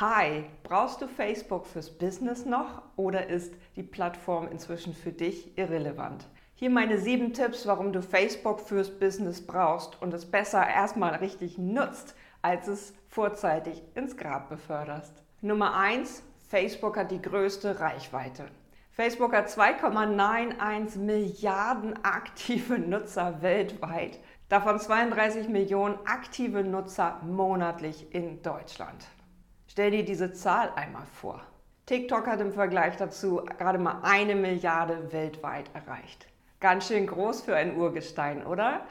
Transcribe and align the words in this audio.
Hi, 0.00 0.46
brauchst 0.64 1.00
du 1.02 1.06
Facebook 1.06 1.66
fürs 1.66 1.88
Business 1.88 2.44
noch 2.44 2.82
oder 2.96 3.28
ist 3.28 3.54
die 3.76 3.84
Plattform 3.84 4.48
inzwischen 4.48 4.92
für 4.92 5.12
dich 5.12 5.56
irrelevant? 5.56 6.26
Hier 6.56 6.68
meine 6.68 6.98
sieben 6.98 7.32
Tipps, 7.32 7.64
warum 7.68 7.92
du 7.92 8.02
Facebook 8.02 8.60
fürs 8.60 8.90
Business 8.90 9.46
brauchst 9.46 10.02
und 10.02 10.12
es 10.12 10.28
besser 10.28 10.66
erstmal 10.66 11.14
richtig 11.14 11.58
nutzt, 11.58 12.16
als 12.42 12.66
es 12.66 12.92
vorzeitig 13.08 13.84
ins 13.94 14.16
Grab 14.16 14.48
beförderst. 14.48 15.22
Nummer 15.42 15.76
eins: 15.76 16.24
Facebook 16.48 16.96
hat 16.96 17.12
die 17.12 17.22
größte 17.22 17.78
Reichweite. 17.78 18.46
Facebook 18.90 19.32
hat 19.32 19.46
2,91 19.46 20.98
Milliarden 20.98 22.04
aktive 22.04 22.80
Nutzer 22.80 23.42
weltweit, 23.42 24.18
davon 24.48 24.80
32 24.80 25.48
Millionen 25.48 26.00
aktive 26.04 26.64
Nutzer 26.64 27.20
monatlich 27.22 28.12
in 28.12 28.42
Deutschland. 28.42 29.06
Stell 29.74 29.90
dir 29.90 30.04
diese 30.04 30.32
Zahl 30.32 30.70
einmal 30.76 31.02
vor. 31.20 31.42
TikTok 31.86 32.28
hat 32.28 32.40
im 32.40 32.52
Vergleich 32.52 32.96
dazu 32.96 33.42
gerade 33.58 33.80
mal 33.80 34.02
eine 34.04 34.36
Milliarde 34.36 35.12
weltweit 35.12 35.68
erreicht. 35.74 36.28
Ganz 36.60 36.86
schön 36.86 37.08
groß 37.08 37.42
für 37.42 37.56
ein 37.56 37.76
Urgestein, 37.76 38.46
oder? 38.46 38.86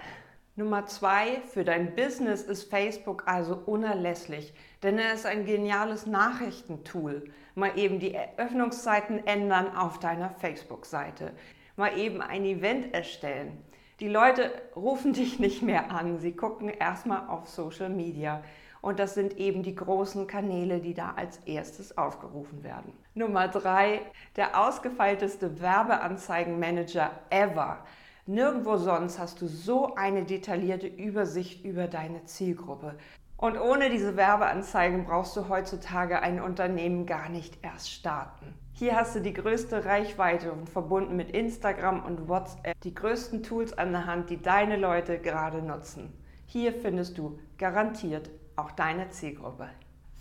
Nummer 0.58 0.86
zwei, 0.86 1.40
für 1.54 1.64
dein 1.64 1.96
Business 1.96 2.42
ist 2.42 2.70
Facebook 2.70 3.30
also 3.30 3.56
unerlässlich, 3.66 4.54
denn 4.84 4.98
er 4.98 5.14
ist 5.14 5.26
ein 5.26 5.46
geniales 5.46 6.06
Nachrichtentool. 6.06 7.32
Mal 7.56 7.80
eben 7.80 8.02
die 8.02 8.20
Öffnungszeiten 8.36 9.26
ändern 9.26 9.74
auf 9.74 10.00
deiner 10.00 10.32
Facebook-Seite. 10.32 11.32
Mal 11.78 11.98
eben 11.98 12.22
ein 12.22 12.44
Event 12.44 12.94
erstellen. 12.94 13.58
Die 14.02 14.10
Leute 14.10 14.52
rufen 14.76 15.14
dich 15.14 15.40
nicht 15.40 15.62
mehr 15.62 15.92
an, 15.92 16.20
sie 16.20 16.34
gucken 16.34 16.68
erstmal 16.68 17.30
auf 17.30 17.48
Social 17.48 17.90
Media. 17.90 18.44
Und 18.84 19.00
das 19.00 19.14
sind 19.14 19.38
eben 19.38 19.64
die 19.64 19.76
großen 19.76 20.28
Kanäle, 20.28 20.82
die 20.82 20.94
da 20.94 21.14
als 21.16 21.38
erstes 21.46 21.98
aufgerufen 21.98 22.66
werden. 22.66 22.92
Nummer 23.14 23.48
drei, 23.48 24.02
der 24.36 24.60
ausgefeilteste 24.62 25.62
Werbeanzeigenmanager 25.62 27.12
ever. 27.30 27.78
Nirgendwo 28.26 28.76
sonst 28.76 29.20
hast 29.20 29.40
du 29.40 29.48
so 29.48 29.96
eine 29.96 30.26
detaillierte 30.26 30.88
Übersicht 30.88 31.64
über 31.64 31.88
deine 31.88 32.26
Zielgruppe. 32.26 32.96
Und 33.38 33.58
ohne 33.58 33.90
diese 33.90 34.18
Werbeanzeigen 34.18 35.06
brauchst 35.06 35.38
du 35.38 35.48
heutzutage 35.48 36.22
ein 36.22 36.42
Unternehmen 36.42 37.06
gar 37.06 37.30
nicht 37.30 37.60
erst 37.62 37.90
starten. 37.90 38.54
Hier 38.74 38.98
hast 38.98 39.16
du 39.16 39.22
die 39.22 39.34
größte 39.34 39.86
Reichweite 39.86 40.52
und 40.52 40.70
verbunden 40.70 41.16
mit 41.16 41.32
Instagram 41.32 42.04
und 42.04 42.28
WhatsApp 42.28 42.78
die 42.82 42.94
größten 42.94 43.44
Tools 43.44 43.78
an 43.78 43.94
der 43.94 44.08
Hand, 44.08 44.30
die 44.30 44.42
deine 44.42 44.76
Leute 44.76 45.20
gerade 45.20 45.62
nutzen. 45.62 46.12
Hier 46.48 46.74
findest 46.74 47.18
du 47.18 47.40
garantiert 47.58 48.30
auch 48.56 48.72
deine 48.72 49.10
Zielgruppe. 49.10 49.70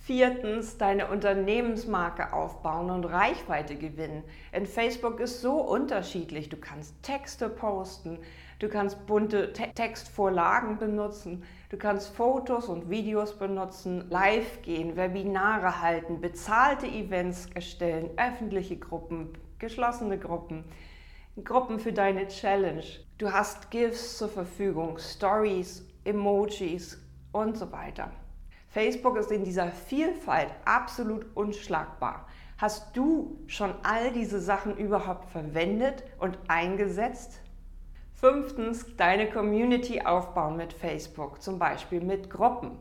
Viertens, 0.05 0.79
deine 0.79 1.07
Unternehmensmarke 1.07 2.33
aufbauen 2.33 2.91
und 2.91 3.05
Reichweite 3.05 3.77
gewinnen. 3.77 4.25
In 4.51 4.67
Facebook 4.67 5.21
ist 5.21 5.41
so 5.41 5.61
unterschiedlich. 5.61 6.49
Du 6.49 6.57
kannst 6.57 7.01
Texte 7.05 7.49
posten, 7.49 8.19
du 8.59 8.69
kannst 8.69 9.07
bunte 9.07 9.53
Te 9.53 9.71
Textvorlagen 9.73 10.79
benutzen, 10.79 11.45
du 11.69 11.77
kannst 11.77 12.17
Fotos 12.17 12.69
und 12.69 12.91
Videos 12.91 13.39
benutzen, 13.39 14.11
live 14.11 14.63
gehen, 14.63 14.97
Webinare 14.97 15.81
halten, 15.81 16.21
bezahlte 16.21 16.89
Events 16.89 17.47
erstellen, 17.55 18.11
öffentliche 18.17 18.79
Gruppen, 18.79 19.39
geschlossene 19.61 20.19
Gruppen, 20.19 20.65
Gruppen 21.45 21.79
für 21.79 21.93
deine 21.93 22.27
Challenge. 22.27 22.83
Du 23.19 23.31
hast 23.31 23.71
GIFs 23.71 24.19
zur 24.19 24.29
Verfügung, 24.29 24.99
Stories, 24.99 25.87
Emojis 26.05 27.01
und 27.31 27.57
so 27.57 27.71
weiter. 27.71 28.11
Facebook 28.73 29.19
ist 29.19 29.31
in 29.31 29.45
dieser 29.45 29.71
Vielfalt 29.71 30.49
absolut 30.65 31.27
unschlagbar. 31.37 32.27
Hast 32.57 32.97
du 32.97 33.39
schon 33.47 33.75
all 33.83 34.13
diese 34.13 34.41
Sachen 34.41 34.79
überhaupt 34.79 35.29
verwendet 35.29 36.05
und 36.19 36.39
eingesetzt? 36.49 37.43
Fünftens, 38.15 38.87
deine 38.97 39.29
Community 39.29 40.01
aufbauen 40.01 40.57
mit 40.57 40.73
Facebook, 40.73 41.43
zum 41.43 41.59
Beispiel 41.59 42.01
mit 42.01 42.31
Gruppen. 42.31 42.79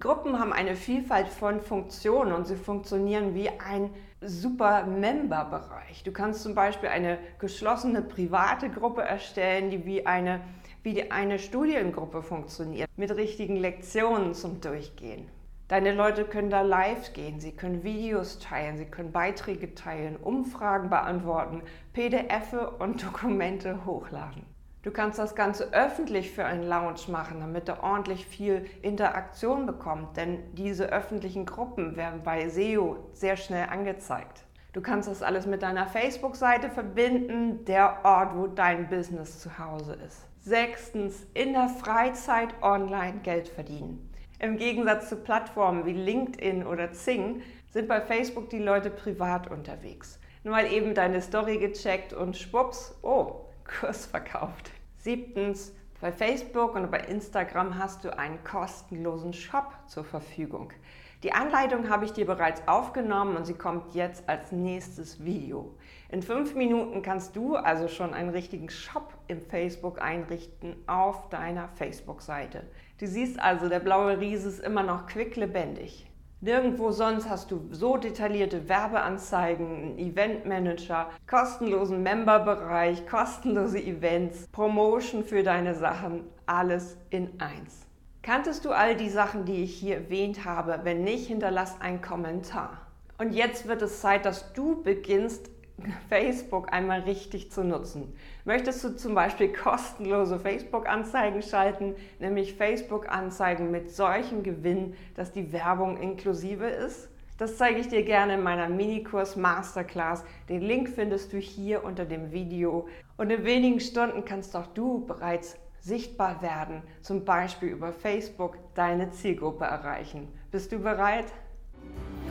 Gruppen 0.00 0.40
haben 0.40 0.52
eine 0.52 0.74
Vielfalt 0.74 1.28
von 1.28 1.60
Funktionen 1.60 2.32
und 2.32 2.48
sie 2.48 2.56
funktionieren 2.56 3.36
wie 3.36 3.48
ein 3.48 3.90
super 4.20 4.84
Member-Bereich. 4.86 6.02
Du 6.02 6.10
kannst 6.10 6.42
zum 6.42 6.56
Beispiel 6.56 6.88
eine 6.88 7.18
geschlossene 7.38 8.02
private 8.02 8.70
Gruppe 8.70 9.02
erstellen, 9.02 9.70
die 9.70 9.86
wie 9.86 10.04
eine 10.04 10.40
wie 10.82 11.10
eine 11.10 11.38
Studiengruppe 11.38 12.22
funktioniert, 12.22 12.88
mit 12.96 13.14
richtigen 13.14 13.56
Lektionen 13.56 14.34
zum 14.34 14.60
Durchgehen. 14.60 15.28
Deine 15.68 15.94
Leute 15.94 16.24
können 16.24 16.50
da 16.50 16.60
live 16.60 17.12
gehen, 17.12 17.40
sie 17.40 17.52
können 17.52 17.82
Videos 17.82 18.38
teilen, 18.38 18.76
sie 18.76 18.84
können 18.84 19.12
Beiträge 19.12 19.74
teilen, 19.74 20.16
Umfragen 20.16 20.90
beantworten, 20.90 21.62
PDF 21.92 22.54
und 22.78 23.02
Dokumente 23.02 23.86
hochladen. 23.86 24.44
Du 24.82 24.90
kannst 24.90 25.18
das 25.20 25.36
Ganze 25.36 25.72
öffentlich 25.72 26.32
für 26.32 26.44
einen 26.44 26.68
Lounge 26.68 27.02
machen, 27.06 27.38
damit 27.38 27.68
er 27.68 27.84
ordentlich 27.84 28.26
viel 28.26 28.66
Interaktion 28.82 29.64
bekommt, 29.64 30.16
denn 30.16 30.40
diese 30.54 30.86
öffentlichen 30.86 31.46
Gruppen 31.46 31.96
werden 31.96 32.22
bei 32.24 32.48
SEO 32.48 32.96
sehr 33.12 33.36
schnell 33.36 33.68
angezeigt. 33.70 34.44
Du 34.72 34.80
kannst 34.80 35.08
das 35.08 35.22
alles 35.22 35.46
mit 35.46 35.62
deiner 35.62 35.86
Facebook-Seite 35.86 36.68
verbinden, 36.68 37.64
der 37.66 38.04
Ort, 38.04 38.34
wo 38.36 38.48
dein 38.48 38.88
Business 38.88 39.38
zu 39.38 39.58
Hause 39.58 39.94
ist. 40.06 40.31
Sechstens, 40.44 41.24
in 41.34 41.52
der 41.52 41.68
Freizeit 41.68 42.48
online 42.62 43.20
Geld 43.22 43.46
verdienen. 43.46 44.12
Im 44.40 44.56
Gegensatz 44.56 45.08
zu 45.08 45.14
Plattformen 45.14 45.86
wie 45.86 45.92
LinkedIn 45.92 46.66
oder 46.66 46.90
Zing 46.90 47.42
sind 47.70 47.86
bei 47.86 48.00
Facebook 48.00 48.50
die 48.50 48.58
Leute 48.58 48.90
privat 48.90 49.48
unterwegs. 49.48 50.18
Nur 50.42 50.56
mal 50.56 50.66
eben 50.72 50.94
deine 50.94 51.22
Story 51.22 51.58
gecheckt 51.58 52.12
und 52.12 52.36
schwupps, 52.36 52.98
oh, 53.02 53.46
Kurs 53.80 54.06
verkauft. 54.06 54.72
Siebtens, 54.98 55.72
bei 56.00 56.10
Facebook 56.10 56.74
und 56.74 56.90
bei 56.90 56.98
Instagram 56.98 57.78
hast 57.78 58.02
du 58.02 58.18
einen 58.18 58.42
kostenlosen 58.42 59.34
Shop 59.34 59.72
zur 59.86 60.04
Verfügung. 60.04 60.72
Die 61.22 61.32
Anleitung 61.32 61.88
habe 61.88 62.04
ich 62.04 62.12
dir 62.12 62.26
bereits 62.26 62.66
aufgenommen 62.66 63.36
und 63.36 63.46
sie 63.46 63.54
kommt 63.54 63.94
jetzt 63.94 64.28
als 64.28 64.50
nächstes 64.50 65.24
Video. 65.24 65.76
In 66.08 66.20
fünf 66.20 66.56
Minuten 66.56 67.02
kannst 67.02 67.36
du 67.36 67.54
also 67.54 67.86
schon 67.86 68.12
einen 68.12 68.30
richtigen 68.30 68.68
Shop 68.68 69.14
im 69.28 69.40
Facebook 69.40 70.02
einrichten 70.02 70.74
auf 70.88 71.28
deiner 71.28 71.68
Facebook-Seite. 71.68 72.64
Du 72.98 73.06
siehst 73.06 73.38
also, 73.40 73.68
der 73.68 73.78
blaue 73.78 74.18
Riese 74.18 74.48
ist 74.48 74.58
immer 74.58 74.82
noch 74.82 75.06
quicklebendig. 75.06 76.10
Nirgendwo 76.40 76.90
sonst 76.90 77.30
hast 77.30 77.52
du 77.52 77.68
so 77.70 77.98
detaillierte 77.98 78.68
Werbeanzeigen, 78.68 79.96
Eventmanager, 79.96 81.08
kostenlosen 81.30 82.02
Memberbereich, 82.02 83.06
kostenlose 83.06 83.80
Events, 83.80 84.48
Promotion 84.48 85.22
für 85.22 85.44
deine 85.44 85.76
Sachen, 85.76 86.24
alles 86.46 86.98
in 87.10 87.40
eins. 87.40 87.86
Kanntest 88.22 88.64
du 88.64 88.70
all 88.70 88.94
die 88.96 89.10
Sachen, 89.10 89.46
die 89.46 89.64
ich 89.64 89.74
hier 89.74 89.96
erwähnt 89.96 90.44
habe? 90.44 90.78
Wenn 90.84 91.02
nicht, 91.02 91.26
hinterlass 91.26 91.80
einen 91.80 92.00
Kommentar. 92.00 92.86
Und 93.18 93.32
jetzt 93.32 93.66
wird 93.66 93.82
es 93.82 94.00
Zeit, 94.00 94.24
dass 94.24 94.52
du 94.52 94.80
beginnst, 94.80 95.50
Facebook 96.08 96.72
einmal 96.72 97.00
richtig 97.00 97.50
zu 97.50 97.64
nutzen. 97.64 98.14
Möchtest 98.44 98.84
du 98.84 98.94
zum 98.94 99.16
Beispiel 99.16 99.52
kostenlose 99.52 100.38
Facebook-Anzeigen 100.38 101.42
schalten, 101.42 101.96
nämlich 102.20 102.54
Facebook-Anzeigen 102.54 103.72
mit 103.72 103.90
solchem 103.90 104.44
Gewinn, 104.44 104.94
dass 105.16 105.32
die 105.32 105.52
Werbung 105.52 105.96
inklusive 105.96 106.66
ist? 106.66 107.08
Das 107.38 107.56
zeige 107.56 107.80
ich 107.80 107.88
dir 107.88 108.04
gerne 108.04 108.34
in 108.34 108.42
meiner 108.44 108.68
Minikurs 108.68 109.34
Masterclass. 109.34 110.22
Den 110.48 110.60
Link 110.60 110.88
findest 110.90 111.32
du 111.32 111.38
hier 111.38 111.82
unter 111.82 112.04
dem 112.04 112.30
Video. 112.30 112.86
Und 113.16 113.30
in 113.30 113.44
wenigen 113.44 113.80
Stunden 113.80 114.24
kannst 114.24 114.54
auch 114.54 114.68
du 114.68 115.04
bereits 115.06 115.56
sichtbar 115.82 116.40
werden, 116.42 116.82
zum 117.02 117.24
Beispiel 117.24 117.68
über 117.68 117.92
Facebook 117.92 118.56
deine 118.74 119.10
Zielgruppe 119.10 119.64
erreichen. 119.64 120.28
Bist 120.50 120.72
du 120.72 120.78
bereit? 120.78 121.26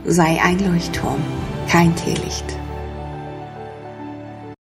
Sei 0.04 0.40
ein 0.42 0.58
Leuchtturm, 0.58 1.22
kein 1.68 1.94
Teelicht. 1.94 2.58